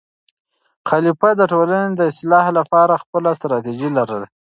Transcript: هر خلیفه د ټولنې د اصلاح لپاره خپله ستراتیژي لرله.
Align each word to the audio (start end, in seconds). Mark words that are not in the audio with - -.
هر 0.03 0.83
خلیفه 0.89 1.29
د 1.35 1.41
ټولنې 1.51 1.91
د 1.95 2.01
اصلاح 2.11 2.45
لپاره 2.57 3.01
خپله 3.03 3.29
ستراتیژي 3.39 3.89
لرله. 3.97 4.27